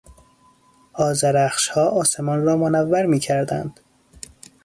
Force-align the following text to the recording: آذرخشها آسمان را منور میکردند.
آذرخشها 0.93 1.89
آسمان 1.89 2.43
را 2.43 2.57
منور 2.57 3.05
میکردند. 3.05 3.79